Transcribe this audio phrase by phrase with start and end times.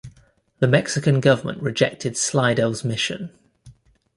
[0.57, 3.29] The Mexican government rejected Slidell's mission.